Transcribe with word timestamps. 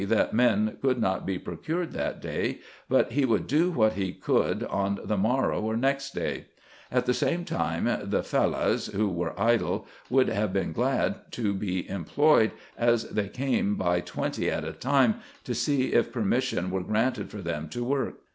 43 0.01 0.17
that 0.17 0.33
men 0.33 0.77
could 0.81 0.99
not 0.99 1.27
be 1.27 1.37
procured 1.37 1.91
that 1.91 2.19
day, 2.23 2.57
but 2.89 3.11
he 3.11 3.23
would 3.23 3.45
do 3.45 3.69
what 3.69 3.93
he 3.93 4.11
could 4.11 4.63
on 4.63 4.99
the 5.03 5.15
morrow 5.15 5.61
or 5.61 5.77
next 5.77 6.15
day: 6.15 6.45
at 6.91 7.05
the 7.05 7.13
same 7.13 7.45
time 7.45 7.83
the 8.09 8.23
Fellahs, 8.23 8.91
who 8.93 9.07
were 9.07 9.39
idle, 9.39 9.85
would 10.09 10.27
have 10.27 10.51
been 10.51 10.71
glad 10.73 11.31
to 11.33 11.53
be 11.53 11.87
employed, 11.87 12.49
as 12.75 13.09
they 13.11 13.29
came 13.29 13.75
by 13.75 14.01
twenty 14.01 14.49
at 14.49 14.63
a 14.63 14.73
time 14.73 15.17
to 15.43 15.53
see 15.53 15.93
if 15.93 16.11
permission 16.11 16.71
were 16.71 16.81
granted 16.81 17.29
for 17.29 17.43
them 17.43 17.69
to 17.69 17.83
work. 17.83 18.15